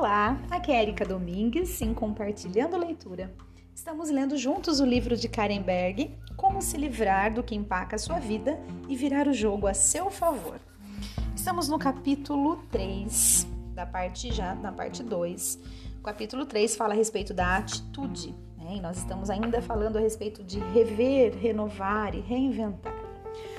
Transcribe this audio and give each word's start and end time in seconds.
Olá, 0.00 0.40
aqui 0.50 0.72
é 0.72 0.80
Erika 0.80 1.04
Domingues 1.04 1.82
em 1.82 1.92
Compartilhando 1.92 2.74
Leitura. 2.78 3.34
Estamos 3.74 4.08
lendo 4.08 4.34
juntos 4.34 4.80
o 4.80 4.86
livro 4.86 5.14
de 5.14 5.28
Karen 5.28 5.60
Berg, 5.60 6.16
Como 6.38 6.62
se 6.62 6.78
livrar 6.78 7.34
do 7.34 7.42
que 7.42 7.54
empaca 7.54 7.96
a 7.96 7.98
sua 7.98 8.18
vida 8.18 8.58
e 8.88 8.96
virar 8.96 9.28
o 9.28 9.34
jogo 9.34 9.66
a 9.66 9.74
seu 9.74 10.10
favor. 10.10 10.58
Estamos 11.36 11.68
no 11.68 11.78
capítulo 11.78 12.64
3, 12.70 13.46
da 13.74 13.84
parte 13.84 14.32
já 14.32 14.54
na 14.54 14.72
parte 14.72 15.02
2. 15.02 15.58
O 15.98 16.02
capítulo 16.02 16.46
3 16.46 16.76
fala 16.76 16.94
a 16.94 16.96
respeito 16.96 17.34
da 17.34 17.58
atitude, 17.58 18.34
né? 18.56 18.76
E 18.76 18.80
nós 18.80 18.96
estamos 18.96 19.28
ainda 19.28 19.60
falando 19.60 19.98
a 19.98 20.00
respeito 20.00 20.42
de 20.42 20.60
rever, 20.60 21.36
renovar 21.36 22.14
e 22.14 22.20
reinventar. 22.20 22.96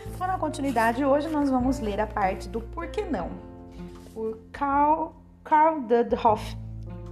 Então, 0.08 0.26
na 0.26 0.40
continuidade, 0.40 1.06
hoje 1.06 1.30
nós 1.30 1.52
vamos 1.52 1.80
ler 1.80 2.00
a 2.00 2.08
parte 2.08 2.50
do 2.50 2.60
por 2.60 2.88
que 2.88 3.04
não, 3.04 3.30
por 4.16 4.40
Carl 4.52 5.21
Carl 5.44 5.82
Dudhoff, 5.82 6.56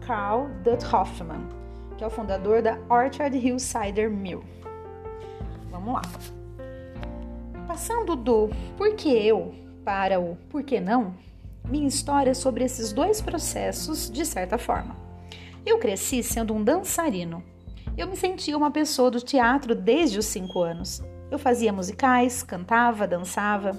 Carl 0.06 0.48
Dudhoffman, 0.64 1.48
que 1.98 2.04
é 2.04 2.08
o 2.08 2.10
fundador 2.10 2.62
da 2.62 2.78
Orchard 2.90 3.36
Hill 3.36 3.60
Cider 3.60 4.10
Mill. 4.10 4.44
Vamos 5.72 5.94
lá. 5.96 6.02
Passando 7.68 8.16
do 8.16 8.50
por 8.78 8.96
que 8.96 9.10
eu 9.10 9.54
para 9.84 10.20
o 10.20 10.36
por 10.50 10.64
que 10.64 10.80
não, 10.80 11.14
minha 11.68 11.88
história 11.88 12.32
é 12.32 12.34
sobre 12.34 12.64
esses 12.64 12.94
dois 12.94 13.20
processos 13.22 14.10
de 14.10 14.26
certa 14.26 14.58
forma. 14.58 14.96
Eu 15.66 15.78
cresci 15.78 16.24
sendo 16.24 16.54
um 16.54 16.64
dançarino. 16.64 17.44
Eu 17.98 18.08
me 18.08 18.16
sentia 18.16 18.58
uma 18.58 18.72
pessoa 18.72 19.12
do 19.12 19.20
teatro 19.20 19.76
desde 19.76 20.20
os 20.20 20.26
cinco 20.26 20.62
anos. 20.62 21.02
Eu 21.30 21.38
fazia 21.38 21.74
musicais, 21.74 22.42
cantava, 22.42 23.06
dançava. 23.06 23.72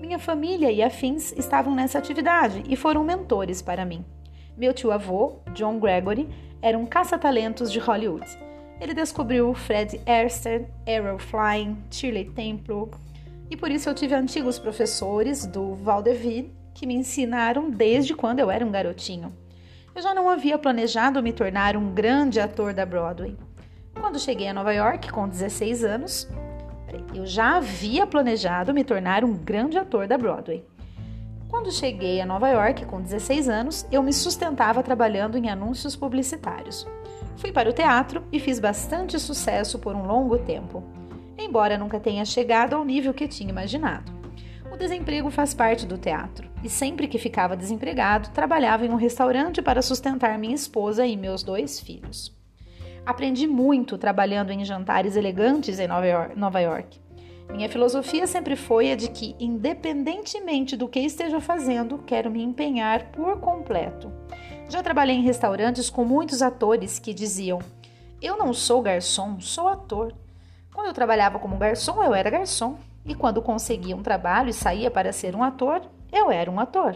Minha 0.00 0.18
família 0.18 0.72
e 0.72 0.82
afins 0.82 1.30
estavam 1.32 1.74
nessa 1.74 1.98
atividade 1.98 2.62
e 2.66 2.74
foram 2.74 3.04
mentores 3.04 3.60
para 3.60 3.84
mim. 3.84 4.02
Meu 4.56 4.72
tio-avô, 4.72 5.40
John 5.52 5.78
Gregory, 5.78 6.26
era 6.62 6.78
um 6.78 6.86
caça-talentos 6.86 7.70
de 7.70 7.78
Hollywood. 7.78 8.26
Ele 8.80 8.94
descobriu 8.94 9.52
Fred 9.52 10.00
Astaire, 10.06 10.68
Errol 10.86 11.18
Flynn, 11.18 11.76
Shirley 11.90 12.30
Temple, 12.30 12.90
e 13.50 13.56
por 13.58 13.70
isso 13.70 13.90
eu 13.90 13.94
tive 13.94 14.14
antigos 14.14 14.58
professores 14.58 15.44
do 15.44 15.74
Vaudeville 15.74 16.50
que 16.72 16.86
me 16.86 16.94
ensinaram 16.94 17.68
desde 17.68 18.14
quando 18.14 18.38
eu 18.38 18.50
era 18.50 18.64
um 18.64 18.70
garotinho. 18.70 19.36
Eu 19.94 20.00
já 20.00 20.14
não 20.14 20.30
havia 20.30 20.56
planejado 20.56 21.22
me 21.22 21.30
tornar 21.32 21.76
um 21.76 21.92
grande 21.92 22.40
ator 22.40 22.72
da 22.72 22.86
Broadway. 22.86 23.36
Quando 24.00 24.18
cheguei 24.18 24.48
a 24.48 24.54
Nova 24.54 24.72
York 24.72 25.12
com 25.12 25.28
16 25.28 25.84
anos, 25.84 26.26
eu 27.14 27.26
já 27.26 27.56
havia 27.56 28.06
planejado 28.06 28.72
me 28.72 28.84
tornar 28.84 29.24
um 29.24 29.34
grande 29.34 29.78
ator 29.78 30.06
da 30.06 30.16
Broadway. 30.16 30.64
Quando 31.48 31.72
cheguei 31.72 32.20
a 32.20 32.26
Nova 32.26 32.48
York 32.48 32.84
com 32.86 33.02
16 33.02 33.48
anos, 33.48 33.86
eu 33.90 34.02
me 34.02 34.12
sustentava 34.12 34.82
trabalhando 34.82 35.36
em 35.36 35.50
anúncios 35.50 35.96
publicitários. 35.96 36.86
Fui 37.36 37.50
para 37.50 37.68
o 37.68 37.72
teatro 37.72 38.22
e 38.30 38.38
fiz 38.38 38.60
bastante 38.60 39.18
sucesso 39.18 39.78
por 39.78 39.96
um 39.96 40.06
longo 40.06 40.38
tempo, 40.38 40.84
embora 41.36 41.76
nunca 41.76 41.98
tenha 41.98 42.24
chegado 42.24 42.74
ao 42.74 42.84
nível 42.84 43.12
que 43.12 43.26
tinha 43.26 43.50
imaginado. 43.50 44.12
O 44.72 44.76
desemprego 44.76 45.30
faz 45.30 45.52
parte 45.52 45.84
do 45.84 45.98
teatro, 45.98 46.48
e 46.62 46.68
sempre 46.68 47.08
que 47.08 47.18
ficava 47.18 47.56
desempregado, 47.56 48.30
trabalhava 48.30 48.86
em 48.86 48.90
um 48.90 48.96
restaurante 48.96 49.60
para 49.60 49.82
sustentar 49.82 50.38
minha 50.38 50.54
esposa 50.54 51.04
e 51.04 51.16
meus 51.16 51.42
dois 51.42 51.80
filhos. 51.80 52.39
Aprendi 53.10 53.44
muito 53.48 53.98
trabalhando 53.98 54.52
em 54.52 54.64
jantares 54.64 55.16
elegantes 55.16 55.80
em 55.80 55.88
Nova 55.88 56.60
York. 56.60 57.00
Minha 57.50 57.68
filosofia 57.68 58.24
sempre 58.24 58.54
foi 58.54 58.92
a 58.92 58.94
de 58.94 59.10
que, 59.10 59.34
independentemente 59.40 60.76
do 60.76 60.86
que 60.86 61.00
esteja 61.00 61.40
fazendo, 61.40 61.98
quero 61.98 62.30
me 62.30 62.40
empenhar 62.40 63.06
por 63.06 63.40
completo. 63.40 64.12
Já 64.68 64.80
trabalhei 64.80 65.16
em 65.16 65.24
restaurantes 65.24 65.90
com 65.90 66.04
muitos 66.04 66.40
atores 66.40 67.00
que 67.00 67.12
diziam: 67.12 67.58
Eu 68.22 68.38
não 68.38 68.54
sou 68.54 68.80
garçom, 68.80 69.40
sou 69.40 69.66
ator. 69.66 70.14
Quando 70.72 70.86
eu 70.86 70.94
trabalhava 70.94 71.40
como 71.40 71.58
garçom, 71.58 72.00
eu 72.04 72.14
era 72.14 72.30
garçom. 72.30 72.78
E 73.04 73.12
quando 73.12 73.42
conseguia 73.42 73.96
um 73.96 74.04
trabalho 74.04 74.50
e 74.50 74.54
saía 74.54 74.88
para 74.88 75.12
ser 75.12 75.34
um 75.34 75.42
ator, 75.42 75.82
eu 76.12 76.30
era 76.30 76.48
um 76.48 76.60
ator. 76.60 76.94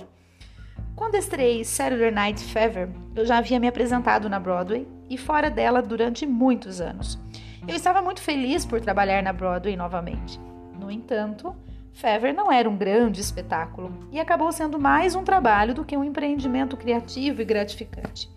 Quando 0.94 1.16
estreiei 1.16 1.64
Saturday 1.64 2.12
Night 2.12 2.41
Fever, 2.41 2.88
eu 3.16 3.26
já 3.26 3.38
havia 3.38 3.58
me 3.58 3.66
apresentado 3.66 4.28
na 4.28 4.38
Broadway 4.38 4.94
e 5.09 5.19
fora 5.19 5.50
dela 5.50 5.82
durante 5.82 6.26
muitos 6.26 6.81
anos. 6.81 7.19
Eu 7.66 7.75
estava 7.75 8.03
muito 8.03 8.20
feliz 8.20 8.66
por 8.66 8.81
trabalhar 8.81 9.22
na 9.22 9.32
Broadway 9.32 9.76
novamente. 9.76 10.38
No 10.78 10.91
entanto, 10.91 11.54
Fever 11.94 12.34
não 12.34 12.50
era 12.50 12.69
um 12.69 12.76
grande 12.76 13.20
espetáculo 13.20 13.93
e 14.10 14.19
acabou 14.19 14.50
sendo 14.50 14.81
mais 14.81 15.14
um 15.14 15.22
trabalho 15.22 15.72
do 15.72 15.84
que 15.84 15.97
um 15.97 16.03
empreendimento 16.04 16.76
criativo 16.76 17.41
e 17.41 17.44
gratificante. 17.44 18.28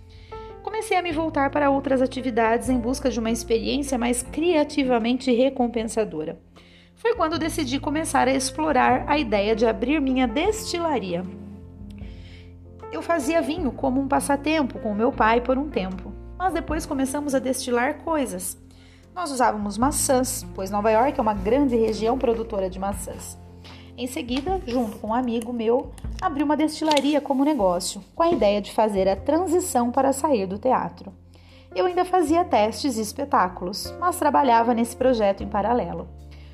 Comecei 0.61 0.95
a 0.95 1.01
me 1.01 1.11
voltar 1.11 1.50
para 1.50 1.69
outras 1.69 2.01
atividades 2.01 2.69
em 2.69 2.77
busca 2.77 3.09
de 3.09 3.19
uma 3.19 3.31
experiência 3.31 3.97
mais 3.97 4.22
criativamente 4.22 5.31
recompensadora. 5.33 6.39
Foi 6.95 7.16
quando 7.16 7.39
decidi 7.39 7.79
começar 7.79 8.27
a 8.27 8.33
explorar 8.33 9.06
a 9.07 9.17
ideia 9.17 9.56
de 9.56 9.66
abrir 9.66 10.00
minha 10.00 10.27
destilaria. 10.27 11.23
Eu 12.91 13.01
fazia 13.01 13.41
vinho 13.41 13.72
como 13.72 14.00
um 14.00 14.07
passatempo 14.07 14.79
com 14.79 14.94
meu 14.94 15.11
pai 15.11 15.41
por 15.41 15.57
um 15.57 15.69
tempo, 15.69 16.13
mas 16.37 16.53
depois 16.53 16.85
começamos 16.85 17.33
a 17.33 17.39
destilar 17.39 17.99
coisas. 18.03 18.57
Nós 19.15 19.31
usávamos 19.31 19.77
maçãs, 19.77 20.45
pois 20.53 20.69
Nova 20.69 20.91
York 20.91 21.19
é 21.19 21.21
uma 21.21 21.33
grande 21.33 21.75
região 21.75 22.17
produtora 22.17 22.69
de 22.69 22.77
maçãs. 22.77 23.37
Em 23.97 24.05
seguida, 24.05 24.61
junto 24.67 24.99
com 24.99 25.07
um 25.07 25.13
amigo 25.13 25.51
meu, 25.51 25.91
abri 26.21 26.43
uma 26.43 26.55
destilaria 26.55 27.19
como 27.19 27.43
negócio, 27.43 28.03
com 28.13 28.21
a 28.21 28.29
ideia 28.29 28.61
de 28.61 28.71
fazer 28.71 29.07
a 29.07 29.15
transição 29.15 29.91
para 29.91 30.13
sair 30.13 30.45
do 30.45 30.59
teatro. 30.59 31.11
Eu 31.75 31.85
ainda 31.87 32.05
fazia 32.05 32.45
testes 32.45 32.97
e 32.97 33.01
espetáculos, 33.01 33.91
mas 33.99 34.17
trabalhava 34.17 34.73
nesse 34.73 34.95
projeto 34.95 35.43
em 35.43 35.47
paralelo. 35.47 36.07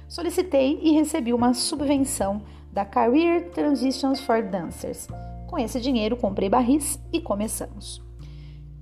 Solicitei 0.07 0.79
e 0.81 0.93
recebi 0.93 1.33
uma 1.33 1.53
subvenção 1.53 2.41
da 2.71 2.85
Career 2.85 3.51
Transitions 3.51 4.21
for 4.21 4.41
Dancers, 4.41 5.07
com 5.53 5.59
esse 5.59 5.79
dinheiro, 5.79 6.17
comprei 6.17 6.49
barris 6.49 6.99
e 7.13 7.21
começamos. 7.21 8.01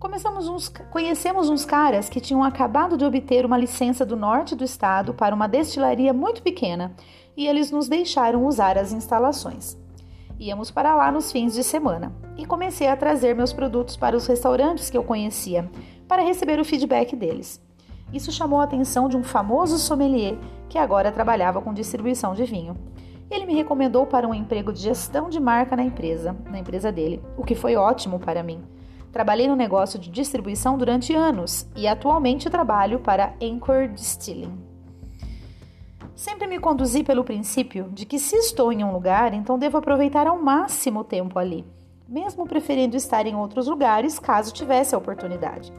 Começamos 0.01 0.47
uns, 0.47 0.67
conhecemos 0.89 1.47
uns 1.47 1.63
caras 1.63 2.09
que 2.09 2.19
tinham 2.19 2.43
acabado 2.43 2.97
de 2.97 3.05
obter 3.05 3.45
uma 3.45 3.55
licença 3.55 4.03
do 4.03 4.17
norte 4.17 4.55
do 4.55 4.63
estado 4.63 5.13
para 5.13 5.35
uma 5.35 5.47
destilaria 5.47 6.11
muito 6.11 6.41
pequena 6.41 6.95
e 7.37 7.45
eles 7.45 7.69
nos 7.69 7.87
deixaram 7.87 8.47
usar 8.47 8.79
as 8.79 8.91
instalações. 8.91 9.77
Íamos 10.39 10.71
para 10.71 10.95
lá 10.95 11.11
nos 11.11 11.31
fins 11.31 11.53
de 11.53 11.63
semana 11.63 12.11
e 12.35 12.47
comecei 12.47 12.87
a 12.87 12.97
trazer 12.97 13.35
meus 13.35 13.53
produtos 13.53 13.95
para 13.95 14.17
os 14.17 14.25
restaurantes 14.25 14.89
que 14.89 14.97
eu 14.97 15.03
conhecia 15.03 15.69
para 16.07 16.23
receber 16.23 16.59
o 16.59 16.65
feedback 16.65 17.15
deles. 17.15 17.61
Isso 18.11 18.31
chamou 18.31 18.59
a 18.59 18.63
atenção 18.63 19.07
de 19.07 19.15
um 19.15 19.23
famoso 19.23 19.77
sommelier 19.77 20.35
que 20.67 20.79
agora 20.79 21.11
trabalhava 21.11 21.61
com 21.61 21.75
distribuição 21.75 22.33
de 22.33 22.43
vinho. 22.43 22.75
Ele 23.29 23.45
me 23.45 23.53
recomendou 23.53 24.07
para 24.07 24.27
um 24.27 24.33
emprego 24.33 24.73
de 24.73 24.81
gestão 24.81 25.29
de 25.29 25.39
marca 25.39 25.75
na 25.75 25.83
empresa, 25.83 26.35
na 26.49 26.57
empresa 26.57 26.91
dele, 26.91 27.21
o 27.37 27.43
que 27.43 27.53
foi 27.53 27.75
ótimo 27.75 28.19
para 28.19 28.41
mim. 28.41 28.63
Trabalhei 29.11 29.47
no 29.47 29.55
negócio 29.55 29.99
de 29.99 30.09
distribuição 30.09 30.77
durante 30.77 31.13
anos 31.13 31.67
e 31.75 31.87
atualmente 31.87 32.49
trabalho 32.49 32.99
para 32.99 33.33
Anchor 33.41 33.89
Distilling. 33.89 34.57
Sempre 36.15 36.47
me 36.47 36.59
conduzi 36.59 37.03
pelo 37.03 37.23
princípio 37.23 37.89
de 37.91 38.05
que 38.05 38.19
se 38.19 38.35
estou 38.35 38.71
em 38.71 38.83
um 38.83 38.93
lugar, 38.93 39.33
então 39.33 39.57
devo 39.57 39.77
aproveitar 39.77 40.27
ao 40.27 40.41
máximo 40.41 41.01
o 41.01 41.03
tempo 41.03 41.39
ali, 41.39 41.65
mesmo 42.07 42.45
preferindo 42.45 42.95
estar 42.95 43.25
em 43.25 43.35
outros 43.35 43.67
lugares 43.67 44.19
caso 44.19 44.53
tivesse 44.53 44.95
a 44.95 44.97
oportunidade. 44.97 45.73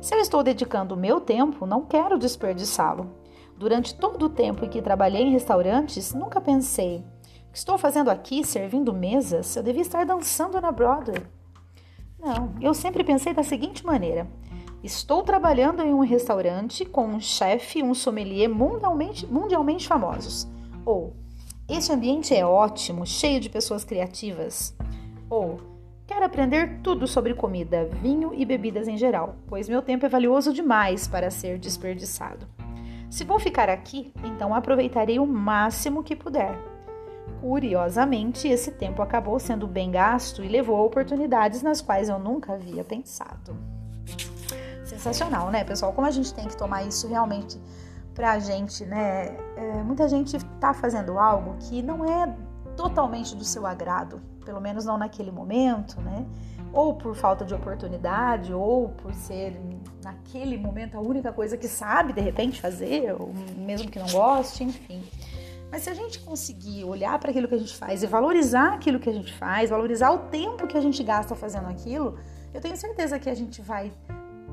Se 0.00 0.14
eu 0.14 0.18
estou 0.18 0.42
dedicando 0.42 0.94
o 0.94 0.98
meu 0.98 1.20
tempo, 1.20 1.64
não 1.64 1.84
quero 1.84 2.18
desperdiçá-lo. 2.18 3.14
Durante 3.56 3.94
todo 3.94 4.26
o 4.26 4.30
tempo 4.30 4.64
em 4.64 4.68
que 4.68 4.82
trabalhei 4.82 5.22
em 5.22 5.30
restaurantes, 5.30 6.12
nunca 6.12 6.40
pensei: 6.40 6.98
o 6.98 7.52
que 7.52 7.58
estou 7.58 7.78
fazendo 7.78 8.10
aqui, 8.10 8.44
servindo 8.44 8.92
mesas? 8.92 9.56
Eu 9.56 9.62
devia 9.62 9.82
estar 9.82 10.04
dançando 10.04 10.60
na 10.60 10.72
Broadway. 10.72 11.22
Não, 12.24 12.54
eu 12.58 12.72
sempre 12.72 13.04
pensei 13.04 13.34
da 13.34 13.42
seguinte 13.42 13.84
maneira: 13.84 14.26
estou 14.82 15.22
trabalhando 15.22 15.82
em 15.82 15.92
um 15.92 16.00
restaurante 16.00 16.82
com 16.82 17.06
um 17.06 17.20
chefe 17.20 17.80
e 17.80 17.82
um 17.82 17.92
sommelier 17.92 18.48
mundialmente, 18.48 19.26
mundialmente 19.26 19.86
famosos. 19.86 20.48
Ou 20.86 21.14
esse 21.68 21.92
ambiente 21.92 22.34
é 22.34 22.44
ótimo, 22.44 23.04
cheio 23.04 23.38
de 23.40 23.50
pessoas 23.50 23.84
criativas. 23.84 24.74
Ou 25.28 25.60
quero 26.06 26.24
aprender 26.24 26.80
tudo 26.82 27.06
sobre 27.06 27.34
comida, 27.34 27.90
vinho 28.00 28.32
e 28.34 28.46
bebidas 28.46 28.88
em 28.88 28.96
geral, 28.96 29.36
pois 29.46 29.68
meu 29.68 29.82
tempo 29.82 30.06
é 30.06 30.08
valioso 30.08 30.50
demais 30.50 31.06
para 31.06 31.30
ser 31.30 31.58
desperdiçado. 31.58 32.46
Se 33.10 33.22
vou 33.22 33.38
ficar 33.38 33.68
aqui, 33.68 34.14
então 34.24 34.54
aproveitarei 34.54 35.18
o 35.18 35.26
máximo 35.26 36.02
que 36.02 36.16
puder. 36.16 36.58
Curiosamente, 37.40 38.48
esse 38.48 38.70
tempo 38.70 39.02
acabou 39.02 39.38
sendo 39.38 39.66
bem 39.66 39.90
gasto 39.90 40.42
e 40.42 40.48
levou 40.48 40.76
a 40.76 40.82
oportunidades 40.82 41.62
nas 41.62 41.80
quais 41.80 42.08
eu 42.08 42.18
nunca 42.18 42.54
havia 42.54 42.82
pensado. 42.82 43.56
Sensacional, 44.84 45.50
né, 45.50 45.64
pessoal? 45.64 45.92
Como 45.92 46.06
a 46.06 46.10
gente 46.10 46.32
tem 46.32 46.46
que 46.46 46.56
tomar 46.56 46.84
isso 46.84 47.08
realmente 47.08 47.60
pra 48.14 48.38
gente, 48.38 48.84
né? 48.84 49.36
É, 49.56 49.82
muita 49.84 50.08
gente 50.08 50.38
tá 50.60 50.72
fazendo 50.72 51.18
algo 51.18 51.56
que 51.58 51.82
não 51.82 52.04
é 52.04 52.34
totalmente 52.76 53.34
do 53.34 53.44
seu 53.44 53.66
agrado, 53.66 54.20
pelo 54.44 54.60
menos 54.60 54.84
não 54.84 54.96
naquele 54.96 55.30
momento, 55.30 56.00
né? 56.00 56.24
Ou 56.72 56.94
por 56.94 57.14
falta 57.14 57.44
de 57.44 57.54
oportunidade, 57.54 58.52
ou 58.52 58.88
por 58.88 59.14
ser 59.14 59.60
naquele 60.02 60.56
momento 60.56 60.96
a 60.96 61.00
única 61.00 61.32
coisa 61.32 61.56
que 61.56 61.68
sabe 61.68 62.12
de 62.12 62.20
repente 62.20 62.60
fazer, 62.60 63.14
ou 63.18 63.32
mesmo 63.56 63.90
que 63.90 63.98
não 63.98 64.08
goste, 64.08 64.64
enfim. 64.64 65.02
Mas 65.74 65.82
se 65.82 65.90
a 65.90 65.94
gente 65.94 66.20
conseguir 66.20 66.84
olhar 66.84 67.18
para 67.18 67.30
aquilo 67.30 67.48
que 67.48 67.54
a 67.56 67.58
gente 67.58 67.74
faz 67.74 68.00
e 68.04 68.06
valorizar 68.06 68.74
aquilo 68.74 69.00
que 69.00 69.10
a 69.10 69.12
gente 69.12 69.32
faz, 69.32 69.70
valorizar 69.70 70.12
o 70.12 70.18
tempo 70.18 70.68
que 70.68 70.78
a 70.78 70.80
gente 70.80 71.02
gasta 71.02 71.34
fazendo 71.34 71.66
aquilo, 71.66 72.16
eu 72.54 72.60
tenho 72.60 72.76
certeza 72.76 73.18
que 73.18 73.28
a 73.28 73.34
gente 73.34 73.60
vai 73.60 73.92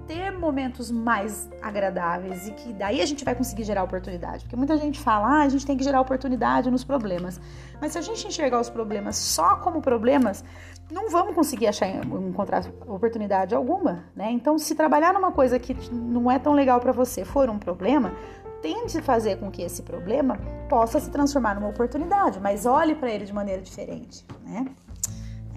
ter 0.08 0.32
momentos 0.32 0.90
mais 0.90 1.48
agradáveis 1.62 2.48
e 2.48 2.54
que 2.54 2.74
daí 2.74 3.02
a 3.02 3.06
gente 3.06 3.24
vai 3.24 3.36
conseguir 3.36 3.64
gerar 3.64 3.84
oportunidade. 3.84 4.46
Porque 4.46 4.56
muita 4.56 4.76
gente 4.78 5.00
fala, 5.00 5.28
ah, 5.28 5.44
a 5.44 5.50
gente 5.50 5.64
tem 5.64 5.78
que 5.78 5.84
gerar 5.84 6.02
oportunidade 6.02 6.72
nos 6.72 6.84
problemas. 6.84 7.40
Mas 7.80 7.92
se 7.92 8.00
a 8.00 8.02
gente 8.02 8.28
enxergar 8.28 8.60
os 8.60 8.72
problemas 8.72 9.16
só 9.16 9.58
como 9.58 9.80
problemas, 9.80 10.44
não 10.92 11.10
vamos 11.12 11.36
conseguir 11.36 11.68
achar 11.68 11.88
encontrar 11.88 12.66
oportunidade 12.88 13.54
alguma, 13.54 14.06
né? 14.16 14.32
Então, 14.32 14.58
se 14.58 14.74
trabalhar 14.74 15.14
numa 15.14 15.32
coisa 15.32 15.60
que 15.60 15.76
não 15.92 16.32
é 16.32 16.40
tão 16.40 16.54
legal 16.54 16.80
para 16.80 16.92
você 16.92 17.24
for 17.24 17.48
um 17.48 17.60
problema, 17.60 18.12
tente 18.62 19.02
fazer 19.02 19.38
com 19.38 19.50
que 19.52 19.62
esse 19.62 19.82
problema 19.84 20.38
possa 20.70 21.00
se 21.00 21.10
transformar 21.10 21.56
numa 21.56 21.70
oportunidade, 21.70 22.40
mas 22.40 22.66
olhe 22.66 22.96
para 22.96 23.12
ele 23.12 23.26
de 23.26 23.34
maneira 23.34 23.62
diferente, 23.62 24.26
né? 24.46 24.66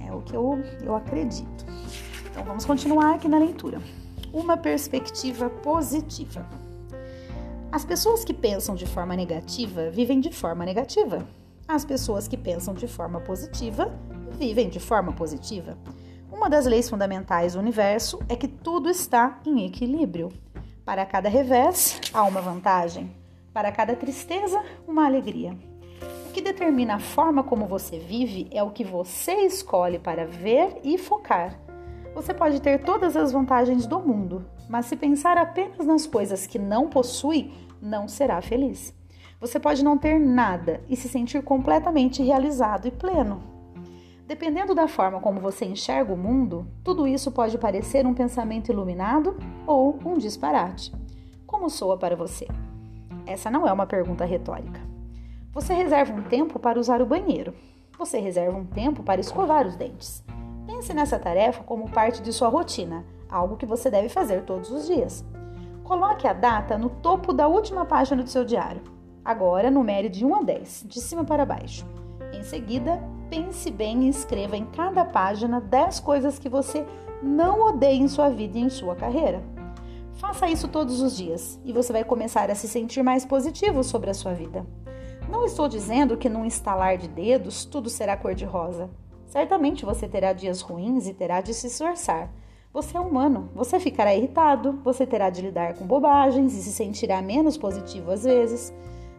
É 0.06 0.12
o 0.12 0.22
que 0.22 0.34
eu, 0.34 0.58
eu 0.82 0.94
acredito. 0.94 1.64
Então 2.30 2.44
vamos 2.44 2.64
continuar 2.64 3.14
aqui 3.14 3.28
na 3.28 3.38
leitura. 3.38 3.80
Uma 4.32 4.56
perspectiva 4.56 5.48
positiva. 5.48 6.46
As 7.70 7.84
pessoas 7.84 8.24
que 8.24 8.34
pensam 8.34 8.74
de 8.74 8.86
forma 8.86 9.16
negativa 9.16 9.90
vivem 9.90 10.20
de 10.20 10.32
forma 10.32 10.64
negativa. 10.64 11.26
As 11.66 11.84
pessoas 11.84 12.28
que 12.28 12.36
pensam 12.36 12.74
de 12.74 12.86
forma 12.86 13.20
positiva 13.20 13.92
vivem 14.38 14.68
de 14.68 14.78
forma 14.78 15.12
positiva. 15.12 15.76
Uma 16.30 16.50
das 16.50 16.66
leis 16.66 16.90
fundamentais 16.90 17.54
do 17.54 17.60
universo 17.60 18.18
é 18.28 18.36
que 18.36 18.48
tudo 18.48 18.90
está 18.90 19.40
em 19.46 19.64
equilíbrio. 19.64 20.32
Para 20.84 21.06
cada 21.06 21.30
revés, 21.30 21.98
há 22.12 22.24
uma 22.24 22.42
vantagem. 22.42 23.10
Para 23.54 23.72
cada 23.72 23.96
tristeza, 23.96 24.62
uma 24.86 25.06
alegria. 25.06 25.56
O 26.28 26.32
que 26.32 26.42
determina 26.42 26.96
a 26.96 26.98
forma 26.98 27.42
como 27.42 27.66
você 27.66 27.98
vive 27.98 28.48
é 28.50 28.62
o 28.62 28.70
que 28.70 28.84
você 28.84 29.32
escolhe 29.46 29.98
para 29.98 30.26
ver 30.26 30.76
e 30.84 30.98
focar. 30.98 31.58
Você 32.14 32.34
pode 32.34 32.60
ter 32.60 32.84
todas 32.84 33.16
as 33.16 33.32
vantagens 33.32 33.86
do 33.86 33.98
mundo, 33.98 34.44
mas 34.68 34.84
se 34.84 34.94
pensar 34.94 35.38
apenas 35.38 35.86
nas 35.86 36.06
coisas 36.06 36.46
que 36.46 36.58
não 36.58 36.88
possui, 36.90 37.50
não 37.80 38.06
será 38.06 38.42
feliz. 38.42 38.94
Você 39.40 39.58
pode 39.58 39.82
não 39.82 39.96
ter 39.96 40.20
nada 40.20 40.82
e 40.86 40.96
se 40.96 41.08
sentir 41.08 41.42
completamente 41.42 42.22
realizado 42.22 42.86
e 42.86 42.90
pleno. 42.90 43.53
Dependendo 44.26 44.74
da 44.74 44.88
forma 44.88 45.20
como 45.20 45.38
você 45.38 45.66
enxerga 45.66 46.12
o 46.12 46.16
mundo, 46.16 46.66
tudo 46.82 47.06
isso 47.06 47.30
pode 47.30 47.58
parecer 47.58 48.06
um 48.06 48.14
pensamento 48.14 48.72
iluminado 48.72 49.36
ou 49.66 49.98
um 50.02 50.16
disparate. 50.16 50.90
Como 51.46 51.68
soa 51.68 51.98
para 51.98 52.16
você? 52.16 52.48
Essa 53.26 53.50
não 53.50 53.68
é 53.68 53.72
uma 53.72 53.86
pergunta 53.86 54.24
retórica. 54.24 54.80
Você 55.52 55.74
reserva 55.74 56.12
um 56.12 56.22
tempo 56.22 56.58
para 56.58 56.80
usar 56.80 57.02
o 57.02 57.06
banheiro. 57.06 57.54
Você 57.98 58.18
reserva 58.18 58.56
um 58.56 58.64
tempo 58.64 59.02
para 59.02 59.20
escovar 59.20 59.66
os 59.66 59.76
dentes. 59.76 60.24
Pense 60.66 60.94
nessa 60.94 61.18
tarefa 61.18 61.62
como 61.62 61.90
parte 61.90 62.22
de 62.22 62.32
sua 62.32 62.48
rotina, 62.48 63.04
algo 63.28 63.56
que 63.58 63.66
você 63.66 63.90
deve 63.90 64.08
fazer 64.08 64.44
todos 64.44 64.70
os 64.70 64.86
dias. 64.86 65.22
Coloque 65.84 66.26
a 66.26 66.32
data 66.32 66.78
no 66.78 66.88
topo 66.88 67.30
da 67.32 67.46
última 67.46 67.84
página 67.84 68.22
do 68.22 68.30
seu 68.30 68.42
diário. 68.42 68.82
Agora, 69.22 69.70
numere 69.70 70.08
de 70.08 70.24
1 70.24 70.34
a 70.34 70.42
10, 70.42 70.86
de 70.88 71.00
cima 71.00 71.24
para 71.24 71.44
baixo. 71.44 71.86
Em 72.32 72.42
seguida, 72.42 73.00
pense 73.28 73.70
bem 73.70 74.04
e 74.04 74.08
escreva 74.08 74.56
em 74.56 74.64
cada 74.64 75.04
página 75.04 75.60
10 75.60 76.00
coisas 76.00 76.38
que 76.38 76.48
você 76.48 76.86
não 77.22 77.60
odeia 77.62 77.96
em 77.96 78.08
sua 78.08 78.28
vida 78.28 78.58
e 78.58 78.62
em 78.62 78.70
sua 78.70 78.94
carreira. 78.94 79.42
Faça 80.14 80.48
isso 80.48 80.68
todos 80.68 81.00
os 81.00 81.16
dias 81.16 81.60
e 81.64 81.72
você 81.72 81.92
vai 81.92 82.04
começar 82.04 82.50
a 82.50 82.54
se 82.54 82.68
sentir 82.68 83.02
mais 83.02 83.24
positivo 83.24 83.82
sobre 83.82 84.10
a 84.10 84.14
sua 84.14 84.32
vida. 84.32 84.64
Não 85.28 85.44
estou 85.44 85.68
dizendo 85.68 86.16
que 86.16 86.28
num 86.28 86.44
estalar 86.44 86.96
de 86.96 87.08
dedos 87.08 87.64
tudo 87.64 87.88
será 87.88 88.16
cor-de-rosa. 88.16 88.90
Certamente 89.26 89.84
você 89.84 90.06
terá 90.06 90.32
dias 90.32 90.60
ruins 90.60 91.08
e 91.08 91.14
terá 91.14 91.40
de 91.40 91.52
se 91.52 91.66
esforçar. 91.66 92.30
Você 92.72 92.96
é 92.96 93.00
humano, 93.00 93.50
você 93.54 93.80
ficará 93.80 94.14
irritado, 94.14 94.80
você 94.84 95.06
terá 95.06 95.30
de 95.30 95.42
lidar 95.42 95.74
com 95.74 95.86
bobagens 95.86 96.54
e 96.54 96.62
se 96.62 96.72
sentirá 96.72 97.20
menos 97.22 97.56
positivo 97.56 98.10
às 98.10 98.24
vezes. 98.24 98.72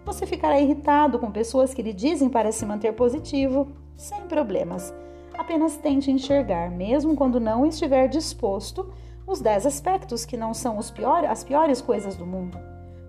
Você 0.06 0.26
ficará 0.26 0.60
irritado 0.60 1.18
com 1.20 1.32
pessoas 1.32 1.74
que 1.74 1.82
lhe 1.82 1.94
dizem 1.94 2.30
para 2.30 2.52
se 2.52 2.66
manter 2.66 2.94
positivo, 2.94 3.68
sem 3.96 4.22
problemas. 4.28 4.94
Apenas 5.38 5.78
tente 5.78 6.12
enxergar, 6.12 6.72
mesmo 6.72 7.16
quando 7.16 7.40
não 7.40 7.66
estiver 7.66 8.08
disposto, 8.08 8.94
os 9.28 9.42
10 9.42 9.66
aspectos 9.66 10.26
que 10.26 10.38
não 10.38 10.54
são 10.54 10.80
pior, 10.94 11.26
as 11.26 11.44
piores 11.44 11.82
coisas 11.82 12.16
do 12.16 12.26
mundo. 12.26 12.58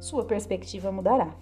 Sua 0.00 0.25
perspectiva 0.25 0.91
mudará. 0.91 1.35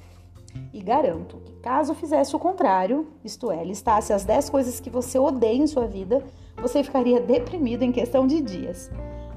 E 0.73 0.81
garanto 0.81 1.38
que, 1.38 1.52
caso 1.55 1.94
fizesse 1.94 2.35
o 2.37 2.38
contrário, 2.38 3.08
isto 3.25 3.50
é, 3.50 3.64
listasse 3.64 4.12
as 4.12 4.25
10 4.25 4.50
coisas 4.50 4.81
que 4.81 4.91
você 4.91 5.19
odeia 5.19 5.56
em 5.56 5.67
sua 5.67 5.87
vida, 5.87 6.25
você 6.56 6.82
ficaria 6.82 7.20
deprimido 7.20 7.82
em 7.82 7.93
questão 7.93 8.26
de 8.26 8.41
dias. 8.41 8.91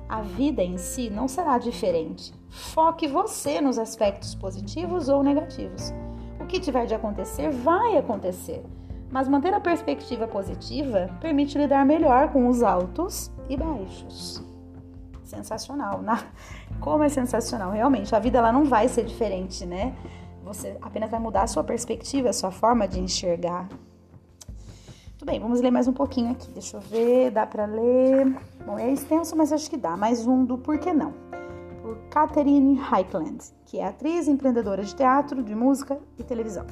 A 0.07 0.21
vida 0.21 0.63
em 0.63 0.77
si 0.77 1.09
não 1.09 1.27
será 1.27 1.57
diferente. 1.57 2.33
Foque 2.49 3.07
você 3.07 3.59
nos 3.59 3.77
aspectos 3.77 4.33
positivos 4.35 5.09
ou 5.09 5.21
negativos. 5.21 5.93
O 6.39 6.45
que 6.45 6.59
tiver 6.59 6.85
de 6.85 6.95
acontecer, 6.95 7.49
vai 7.49 7.97
acontecer. 7.97 8.63
Mas 9.11 9.27
manter 9.27 9.53
a 9.53 9.59
perspectiva 9.59 10.27
positiva 10.27 11.09
permite 11.21 11.57
lidar 11.57 11.85
melhor 11.85 12.31
com 12.31 12.47
os 12.47 12.61
altos 12.61 13.31
e 13.49 13.55
baixos. 13.55 14.43
Sensacional, 15.23 16.01
né? 16.01 16.17
Como 16.79 17.03
é 17.03 17.09
sensacional. 17.09 17.71
Realmente, 17.71 18.13
a 18.15 18.19
vida 18.19 18.37
ela 18.37 18.51
não 18.51 18.65
vai 18.65 18.87
ser 18.87 19.05
diferente, 19.05 19.65
né? 19.65 19.95
Você 20.43 20.77
apenas 20.81 21.09
vai 21.09 21.19
mudar 21.19 21.43
a 21.43 21.47
sua 21.47 21.63
perspectiva, 21.63 22.29
a 22.29 22.33
sua 22.33 22.51
forma 22.51 22.87
de 22.87 22.99
enxergar. 22.99 23.67
Tudo 25.17 25.29
bem, 25.29 25.39
vamos 25.39 25.61
ler 25.61 25.71
mais 25.71 25.87
um 25.87 25.93
pouquinho 25.93 26.31
aqui. 26.31 26.49
Deixa 26.51 26.77
eu 26.77 26.81
ver, 26.81 27.31
dá 27.31 27.45
para 27.45 27.65
ler. 27.65 28.37
Bom, 28.65 28.77
é 28.77 28.91
extenso, 28.91 29.35
mas 29.35 29.51
acho 29.51 29.69
que 29.69 29.77
dá. 29.77 29.97
Mais 29.97 30.27
um 30.27 30.45
do 30.45 30.57
Por 30.57 30.77
que 30.77 30.93
Não 30.93 31.27
por 31.87 31.95
Catherine 32.09 32.75
Highland, 32.75 33.37
que 33.65 33.79
é 33.79 33.87
atriz, 33.87 34.27
empreendedora 34.27 34.83
de 34.83 34.93
teatro, 34.93 35.41
de 35.41 35.55
música 35.55 35.97
e 36.19 36.23
televisão. 36.23 36.65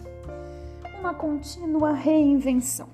Uma 1.06 1.14
contínua 1.14 1.92
reinvenção. 1.92 2.88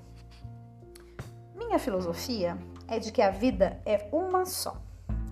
Minha 1.55 1.79
filosofia 1.79 2.57
é 2.85 2.99
de 2.99 3.09
que 3.09 3.21
a 3.21 3.31
vida 3.31 3.79
é 3.85 4.09
uma 4.11 4.45
só. 4.45 4.75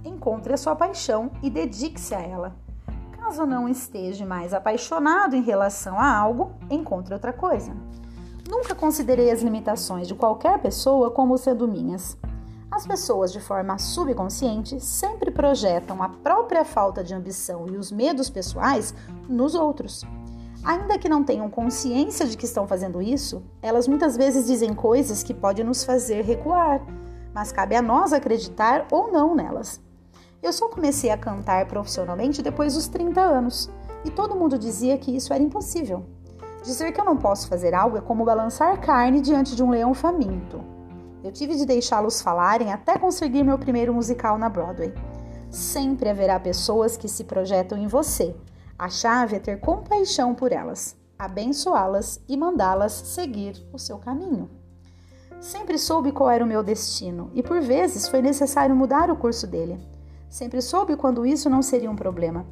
Encontre 0.06 0.54
a 0.54 0.58
sua 0.58 0.78
paixão 0.78 1.30
e 1.44 1.50
dedique-se 1.50 2.16
a 2.16 2.22
ela. 2.22 2.56
Caso 3.12 3.46
não 3.46 3.68
esteja 3.68 4.26
mais 4.26 4.54
apaixonado 4.54 5.36
em 5.36 5.42
relação 5.42 6.00
a 6.00 6.10
algo, 6.10 6.54
encontre 6.70 7.14
outra 7.14 7.34
coisa. 7.34 7.76
Nunca 8.48 8.74
considerei 8.74 9.30
as 9.30 9.42
limitações 9.42 10.08
de 10.08 10.16
qualquer 10.16 10.58
pessoa 10.60 11.12
como 11.12 11.38
sendo 11.38 11.68
minhas. 11.68 12.18
As 12.72 12.88
pessoas, 12.88 13.34
de 13.34 13.42
forma 13.42 13.78
subconsciente, 13.78 14.80
sempre 14.80 15.32
projetam 15.32 16.02
a 16.02 16.08
própria 16.08 16.64
falta 16.64 17.04
de 17.04 17.14
ambição 17.14 17.68
e 17.68 17.76
os 17.76 17.92
medos 17.92 18.30
pessoais 18.30 18.96
nos 19.28 19.54
outros. 19.54 20.06
Ainda 20.64 20.98
que 20.98 21.08
não 21.08 21.24
tenham 21.24 21.50
consciência 21.50 22.26
de 22.26 22.36
que 22.36 22.46
estão 22.46 22.68
fazendo 22.68 23.02
isso, 23.02 23.42
elas 23.62 23.88
muitas 23.88 24.18
vezes 24.18 24.46
dizem 24.46 24.74
coisas 24.74 25.24
que 25.24 25.34
podem 25.34 25.64
nos 25.64 25.84
fazer 25.84 26.24
recuar, 26.24 26.82
mas 27.34 27.52
cabe 27.52 27.76
a 27.76 27.82
nós 27.82 28.12
acreditar 28.12 28.86
ou 28.92 29.12
não 29.12 29.34
nelas. 29.34 29.82
Eu 30.44 30.52
só 30.52 30.68
comecei 30.68 31.10
a 31.12 31.18
cantar 31.18 31.66
profissionalmente 31.68 32.42
depois 32.42 32.74
dos 32.74 32.88
30 32.88 33.22
anos, 33.22 33.70
e 34.04 34.10
todo 34.10 34.36
mundo 34.36 34.58
dizia 34.58 34.98
que 34.98 35.16
isso 35.16 35.34
era 35.34 35.44
impossível. 35.44 36.06
Dizer 36.64 36.92
que 36.92 37.00
eu 37.00 37.06
não 37.06 37.16
posso 37.16 37.48
fazer 37.48 37.74
algo 37.74 37.98
é 37.98 38.02
como 38.02 38.26
balançar 38.26 38.80
carne 38.82 39.22
diante 39.22 39.56
de 39.56 39.64
um 39.64 39.70
leão 39.70 39.94
faminto. 39.94 40.62
Eu 41.24 41.32
tive 41.32 41.56
de 41.56 41.66
deixá-los 41.66 42.22
falarem 42.22 42.72
até 42.72 42.98
conseguir 42.98 43.44
meu 43.44 43.58
primeiro 43.58 43.94
musical 43.94 44.38
na 44.38 44.50
Broadway. 44.50 44.94
Sempre 45.50 46.10
haverá 46.10 46.40
pessoas 46.40 46.96
que 46.96 47.08
se 47.08 47.24
projetam 47.24 47.78
em 47.78 47.88
você. 47.88 48.36
A 48.80 48.88
chave 48.88 49.36
é 49.36 49.40
ter 49.40 49.60
compaixão 49.60 50.34
por 50.34 50.54
elas, 50.54 50.96
abençoá-las 51.18 52.24
e 52.30 52.38
mandá-las 52.38 52.94
seguir 52.94 53.62
o 53.74 53.78
seu 53.78 53.98
caminho. 53.98 54.50
Sempre 55.42 55.78
soube 55.78 56.14
qual 56.14 56.30
era 56.30 56.46
o 56.46 56.48
meu 56.48 56.64
destino 56.64 57.30
e 57.34 57.44
por 57.44 57.60
vezes 57.60 58.08
foi 58.08 58.22
necessário 58.22 58.74
mudar 58.74 59.12
o 59.12 59.18
curso 59.18 59.46
dele. 59.46 59.78
Sempre 60.30 60.62
soube 60.62 60.96
quando 60.96 61.26
isso 61.26 61.50
não 61.50 61.62
seria 61.62 61.92
um 61.92 61.96
problema. 61.96 62.46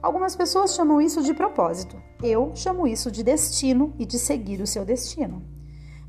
Algumas 0.00 0.34
pessoas 0.34 0.74
chamam 0.74 0.98
isso 0.98 1.22
de 1.22 1.34
propósito. 1.34 2.02
Eu 2.22 2.52
chamo 2.54 2.86
isso 2.86 3.10
de 3.10 3.22
destino 3.22 3.92
e 3.98 4.06
de 4.06 4.18
seguir 4.18 4.62
o 4.62 4.66
seu 4.66 4.82
destino. 4.82 5.42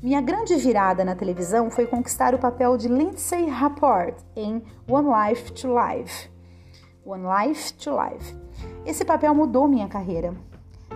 Minha 0.02 0.22
grande 0.22 0.56
virada 0.56 1.04
na 1.04 1.14
televisão 1.14 1.70
foi 1.70 1.86
conquistar 1.86 2.34
o 2.34 2.38
papel 2.38 2.78
de 2.78 2.88
Lindsay 2.88 3.44
Rapport 3.50 4.16
em 4.34 4.62
One 4.88 5.08
Life 5.28 5.52
to 5.52 5.68
Live. 5.68 6.37
One 7.08 7.24
Life 7.24 7.72
to 7.78 7.90
Live. 7.92 8.36
Esse 8.84 9.02
papel 9.02 9.34
mudou 9.34 9.66
minha 9.66 9.88
carreira. 9.88 10.34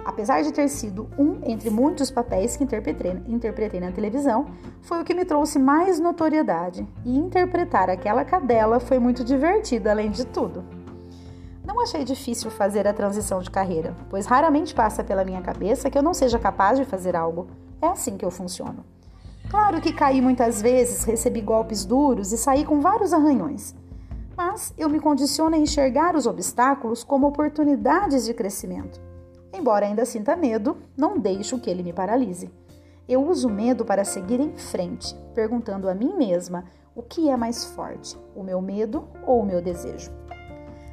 apesar 0.05 0.43
de 0.43 0.53
ter 0.53 0.69
sido 0.69 1.09
um 1.17 1.39
entre 1.45 1.71
muitos 1.71 2.11
papéis 2.11 2.57
que 2.57 2.65
interpretei, 2.65 3.13
interpretei 3.27 3.81
na 3.81 3.93
televisão, 3.93 4.47
foi 4.83 5.01
o 5.01 5.05
que 5.05 5.15
me 5.15 5.25
trouxe 5.25 5.59
mais 5.59 5.99
notoriedade. 5.99 6.87
E 7.05 7.17
interpretar 7.17 7.89
aquela 7.89 8.25
cadela 8.27 8.79
foi 8.79 8.99
muito 8.99 9.25
divertido, 9.25 9.89
além 9.89 10.11
de 10.11 10.27
tudo. 10.27 10.65
Não 11.65 11.81
achei 11.81 12.05
difícil 12.05 12.51
fazer 12.51 12.87
a 12.87 12.93
transição 12.93 13.41
de 13.41 13.51
carreira, 13.51 13.97
pois 14.11 14.27
raramente 14.27 14.75
passa 14.75 15.03
pela 15.03 15.25
minha 15.25 15.41
cabeça 15.41 15.89
que 15.89 15.97
eu 15.97 16.03
não 16.03 16.13
seja 16.13 16.39
capaz 16.39 16.79
de 16.79 16.85
fazer 16.85 17.17
algo. 17.17 17.47
É 17.81 17.87
assim 17.87 18.19
que 18.19 18.25
eu 18.25 18.31
funciono. 18.31 18.85
Claro 19.49 19.81
que 19.81 19.93
caí 19.93 20.21
muitas 20.21 20.61
vezes, 20.61 21.05
recebi 21.05 21.41
golpes 21.41 21.87
duros 21.87 22.33
e 22.33 22.37
saí 22.37 22.65
com 22.67 22.81
vários 22.81 23.13
arranhões. 23.13 23.75
Mas 24.37 24.73
eu 24.79 24.89
me 24.89 24.99
condiciono 24.99 25.55
a 25.55 25.59
enxergar 25.59 26.17
os 26.17 26.27
obstáculos 26.27 27.05
como 27.05 27.27
oportunidades 27.27 28.25
de 28.25 28.35
crescimento. 28.35 29.01
Embora 29.53 29.87
ainda 29.87 30.05
sinta 30.05 30.35
medo, 30.35 30.77
não 30.97 31.19
deixo 31.19 31.59
que 31.59 31.69
ele 31.69 31.83
me 31.83 31.93
paralise. 31.93 32.51
Eu 33.09 33.27
uso 33.27 33.49
o 33.49 33.53
medo 33.53 33.85
para 33.85 34.05
seguir 34.05 34.41
em 34.41 34.57
frente, 34.57 35.15
perguntando 35.35 35.89
a 35.89 35.95
mim 35.95 36.17
mesma 36.17 36.65
o 36.95 37.03
que 37.03 37.29
é 37.29 37.37
mais 37.37 37.65
forte, 37.65 38.17
o 38.35 38.43
meu 38.43 38.61
medo 38.61 39.07
ou 39.27 39.41
o 39.41 39.47
meu 39.47 39.61
desejo. 39.61 40.11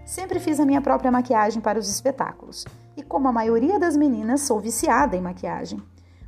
Sempre 0.05 0.39
fiz 0.39 0.60
a 0.60 0.65
minha 0.65 0.81
própria 0.81 1.12
maquiagem 1.12 1.62
para 1.62 1.77
os 1.77 1.88
espetáculos, 1.88 2.65
e 2.98 3.03
como 3.03 3.27
a 3.27 3.31
maioria 3.31 3.79
das 3.79 3.96
meninas, 3.96 4.41
sou 4.41 4.60
viciada 4.60 5.15
em 5.15 5.22
maquiagem. 5.22 5.81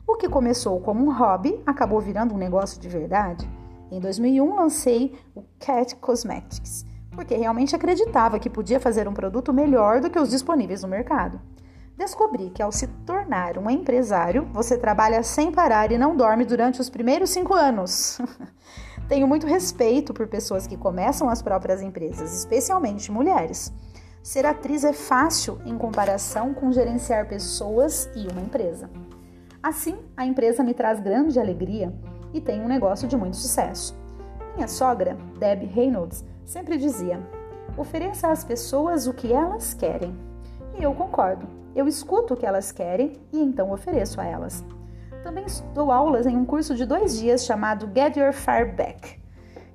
O 0.08 0.16
que 0.16 0.30
começou 0.30 0.80
como 0.80 1.04
um 1.04 1.12
hobby 1.12 1.62
acabou 1.66 2.00
virando 2.00 2.36
um 2.36 2.38
negócio 2.38 2.80
de 2.80 2.88
verdade. 2.88 3.50
Em 3.90 4.00
2001 4.00 4.56
lancei 4.56 5.18
o 5.36 5.44
Cat 5.60 5.96
Cosmetics, 5.96 6.86
porque 7.16 7.36
realmente 7.36 7.76
acreditava 7.76 8.40
que 8.40 8.50
podia 8.50 8.80
fazer 8.80 9.08
um 9.08 9.14
produto 9.14 9.54
melhor 9.54 10.00
do 10.00 10.10
que 10.10 10.20
os 10.20 10.30
disponíveis 10.30 10.82
no 10.82 10.88
mercado. 10.88 11.40
Descobri 11.98 12.50
que 12.50 12.64
ao 12.64 12.72
se 12.72 12.88
tornar 13.06 13.58
um 13.58 13.70
empresário, 13.70 14.48
você 14.54 14.78
trabalha 14.78 15.22
sem 15.22 15.52
parar 15.52 15.92
e 15.92 15.98
não 15.98 16.16
dorme 16.16 16.46
durante 16.46 16.82
os 16.82 16.90
primeiros 16.90 17.30
cinco 17.30 17.54
anos. 17.54 18.20
Tenho 19.08 19.28
muito 19.28 19.46
respeito 19.46 20.14
por 20.14 20.28
pessoas 20.28 20.66
que 20.66 20.78
começam 20.78 21.30
as 21.30 21.42
próprias 21.42 21.82
empresas, 21.82 22.34
especialmente 22.34 23.12
mulheres. 23.12 23.72
Ser 24.24 24.46
atriz 24.46 24.84
é 24.84 24.94
fácil 24.94 25.60
em 25.66 25.78
comparação 25.78 26.54
com 26.54 26.72
gerenciar 26.72 27.28
pessoas 27.28 28.10
e 28.16 28.28
uma 28.32 28.42
empresa. 28.42 28.90
Assim, 29.62 29.98
a 30.16 30.26
empresa 30.26 30.64
me 30.64 30.74
traz 30.74 31.00
grande 31.00 31.40
alegria 31.40 31.94
e 32.34 32.40
tem 32.40 32.62
um 32.62 32.68
negócio 32.68 33.08
de 33.08 33.18
muito 33.18 33.38
sucesso. 33.38 33.96
Minha 34.56 34.68
sogra, 34.68 35.18
Deb 35.40 35.66
Reynolds, 35.66 36.26
sempre 36.46 36.78
dizia: 36.78 37.20
ofereça 37.78 38.30
às 38.30 38.44
pessoas 38.44 39.08
o 39.08 39.14
que 39.14 39.32
elas 39.32 39.74
querem. 39.74 40.16
E 40.78 40.84
eu 40.84 40.94
concordo. 40.94 41.48
Eu 41.76 41.88
escuto 41.88 42.34
o 42.34 42.38
que 42.38 42.46
elas 42.46 42.72
querem 42.72 43.14
e 43.32 43.40
então 43.40 43.72
ofereço 43.72 44.20
a 44.20 44.26
elas. 44.26 44.64
Também 45.24 45.46
dou 45.74 45.92
aulas 45.92 46.26
em 46.26 46.36
um 46.36 46.46
curso 46.46 46.76
de 46.76 46.86
dois 46.86 47.18
dias 47.18 47.46
chamado 47.46 47.90
Get 47.96 48.18
Your 48.18 48.34
Fire 48.34 48.72
Back, 48.72 49.20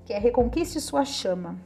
que 0.05 0.13
é 0.13 0.19
Reconquiste 0.19 0.81
Sua 0.81 1.05
Chama, 1.05 1.57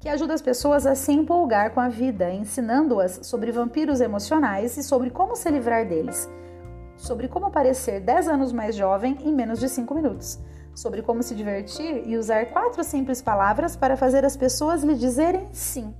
que 0.00 0.08
ajuda 0.08 0.34
as 0.34 0.42
pessoas 0.42 0.86
a 0.86 0.94
se 0.94 1.12
empolgar 1.12 1.72
com 1.72 1.80
a 1.80 1.88
vida, 1.88 2.30
ensinando-as 2.30 3.20
sobre 3.22 3.50
vampiros 3.50 4.00
emocionais 4.00 4.76
e 4.76 4.82
sobre 4.82 5.08
como 5.08 5.36
se 5.36 5.48
livrar 5.50 5.88
deles, 5.88 6.28
sobre 6.96 7.28
como 7.28 7.50
parecer 7.50 8.00
10 8.00 8.28
anos 8.28 8.52
mais 8.52 8.76
jovem 8.76 9.16
em 9.22 9.32
menos 9.32 9.60
de 9.60 9.68
5 9.68 9.94
minutos, 9.94 10.38
sobre 10.74 11.02
como 11.02 11.22
se 11.22 11.34
divertir 11.34 12.02
e 12.06 12.16
usar 12.16 12.46
quatro 12.46 12.82
simples 12.82 13.22
palavras 13.22 13.76
para 13.76 13.96
fazer 13.96 14.24
as 14.24 14.36
pessoas 14.36 14.82
lhe 14.82 14.94
dizerem 14.94 15.48
sim. 15.52 15.94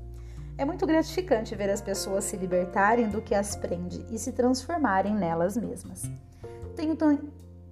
É 0.56 0.64
muito 0.64 0.86
gratificante 0.86 1.54
ver 1.54 1.70
as 1.70 1.80
pessoas 1.80 2.24
se 2.24 2.36
libertarem 2.36 3.08
do 3.08 3.20
que 3.20 3.34
as 3.34 3.56
prende 3.56 4.04
e 4.10 4.18
se 4.18 4.32
transformarem 4.32 5.14
nelas 5.14 5.56
mesmas. 5.56 6.02
Tenho 6.76 6.96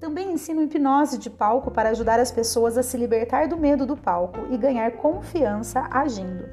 também 0.00 0.32
ensino 0.32 0.62
hipnose 0.62 1.16
de 1.16 1.30
palco 1.30 1.71
para 1.71 1.90
ajudar 1.90 2.18
as 2.18 2.32
pessoas 2.32 2.76
a 2.76 2.82
se 2.82 2.97
libertar 2.97 3.47
do 3.47 3.56
medo 3.56 3.87
do 3.87 3.97
palco 3.97 4.40
e 4.50 4.56
ganhar 4.56 4.92
confiança 4.92 5.87
agindo. 5.90 6.44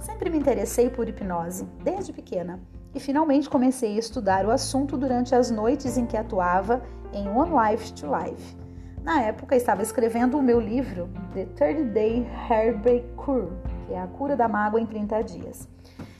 Sempre 0.00 0.30
me 0.30 0.38
interessei 0.38 0.88
por 0.88 1.08
hipnose, 1.08 1.68
desde 1.82 2.12
pequena, 2.12 2.58
e 2.94 3.00
finalmente 3.00 3.50
comecei 3.50 3.96
a 3.96 3.98
estudar 3.98 4.46
o 4.46 4.50
assunto 4.50 4.96
durante 4.96 5.34
as 5.34 5.50
noites 5.50 5.98
em 5.98 6.06
que 6.06 6.16
atuava 6.16 6.82
em 7.12 7.28
One 7.28 7.50
Life 7.50 7.92
to 7.92 8.06
Life. 8.06 8.65
Na 9.06 9.22
época, 9.22 9.54
estava 9.54 9.82
escrevendo 9.82 10.36
o 10.36 10.42
meu 10.42 10.58
livro 10.58 11.08
The 11.32 11.44
30 11.54 11.84
Day 11.92 12.26
Heartbreak 12.50 13.06
Cure, 13.14 13.52
que 13.86 13.94
é 13.94 14.00
a 14.00 14.06
cura 14.08 14.34
da 14.34 14.48
mágoa 14.48 14.80
em 14.80 14.84
30 14.84 15.22
dias, 15.22 15.68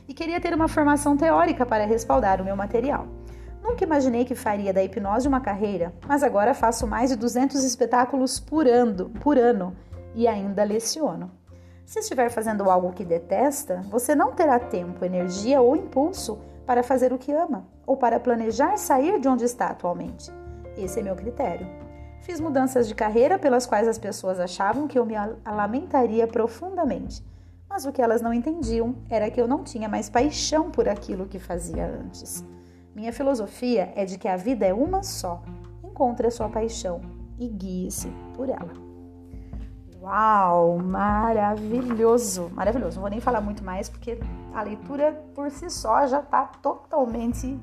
e 0.07 0.15
queria 0.15 0.41
ter 0.41 0.55
uma 0.55 0.69
formação 0.69 1.17
teórica 1.17 1.67
para 1.67 1.85
respaldar 1.85 2.41
o 2.41 2.45
meu 2.45 2.55
material. 2.55 3.09
Nunca 3.61 3.83
imaginei 3.83 4.25
que 4.25 4.37
faria 4.37 4.73
da 4.73 4.85
hipnose 4.85 5.27
uma 5.27 5.41
carreira, 5.41 5.93
mas 6.07 6.23
agora 6.23 6.55
faço 6.55 6.87
mais 6.87 7.11
de 7.11 7.17
200 7.17 7.65
espetáculos 7.65 8.39
por 8.39 8.69
ano, 8.69 9.11
por 9.21 9.37
ano 9.37 9.77
e 10.15 10.29
ainda 10.29 10.63
leciono. 10.63 11.33
Se 11.85 11.99
estiver 11.99 12.31
fazendo 12.31 12.71
algo 12.71 12.93
que 12.93 13.05
detesta, 13.05 13.83
você 13.91 14.15
não 14.15 14.31
terá 14.31 14.61
tempo, 14.61 15.05
energia 15.05 15.61
ou 15.61 15.75
impulso 15.75 16.39
para 16.65 16.85
fazer 16.85 17.13
o 17.13 17.19
que 17.19 17.33
ama 17.33 17.67
ou 17.85 17.97
para 17.97 18.21
planejar 18.21 18.77
sair 18.77 19.19
de 19.19 19.27
onde 19.27 19.45
está 19.45 19.67
atualmente. 19.71 20.31
Esse 20.77 21.01
é 21.01 21.03
meu 21.03 21.17
critério. 21.17 21.86
Fiz 22.27 22.41
mudanças 22.41 22.89
de 22.89 22.95
carreira 22.95 23.39
pelas 23.39 23.67
quais 23.67 23.87
as 23.87 23.99
pessoas 23.99 24.41
achavam 24.41 24.89
que 24.89 24.99
eu 24.99 25.07
me 25.07 25.15
lamentaria 25.47 26.27
profundamente, 26.27 27.25
mas 27.71 27.87
o 27.87 27.93
que 27.93 28.03
elas 28.03 28.21
não 28.21 28.35
entendiam 28.35 28.97
era 29.09 29.31
que 29.31 29.41
eu 29.41 29.47
não 29.47 29.63
tinha 29.63 29.89
mais 29.89 30.11
paixão 30.11 30.69
por 30.69 30.89
aquilo 30.89 31.27
que 31.27 31.39
fazia 31.39 31.87
antes. 31.87 32.45
Minha 32.97 33.13
filosofia 33.13 33.93
é 33.95 34.05
de 34.05 34.19
que 34.19 34.27
a 34.27 34.37
vida 34.37 34.67
é 34.67 34.75
uma 34.75 35.05
só. 35.05 35.41
Encontre 35.85 36.27
a 36.27 36.31
sua 36.33 36.49
paixão 36.49 37.01
e 37.39 37.47
guie-se 37.47 38.09
por 38.35 38.49
ela. 38.49 38.73
Uau, 40.03 40.79
maravilhoso, 40.79 42.51
maravilhoso. 42.53 42.97
Não 42.97 43.03
vou 43.03 43.11
nem 43.11 43.21
falar 43.21 43.41
muito 43.41 43.63
mais 43.63 43.89
porque 43.89 44.19
a 44.53 44.65
leitura 44.65 45.13
por 45.33 45.49
si 45.49 45.71
só 45.71 46.05
já 46.09 46.19
está 46.19 46.45
totalmente 46.61 47.57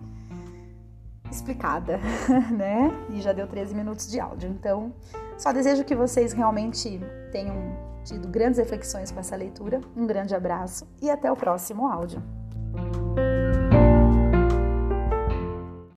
explicada, 1.35 1.99
né? 2.51 2.91
E 3.09 3.21
já 3.21 3.33
deu 3.33 3.47
13 3.47 3.75
minutos 3.75 4.09
de 4.09 4.19
áudio. 4.19 4.49
Então, 4.49 4.93
só 5.37 5.51
desejo 5.51 5.83
que 5.83 5.95
vocês 5.95 6.33
realmente 6.33 6.99
tenham 7.31 7.55
tido 8.03 8.27
grandes 8.27 8.59
reflexões 8.59 9.11
com 9.11 9.19
essa 9.19 9.35
leitura. 9.35 9.81
Um 9.95 10.05
grande 10.05 10.35
abraço 10.35 10.87
e 11.01 11.09
até 11.09 11.31
o 11.31 11.35
próximo 11.35 11.87
áudio. 11.87 12.21